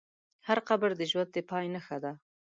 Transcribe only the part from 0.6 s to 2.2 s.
قبر د ژوند د پای نښه ده.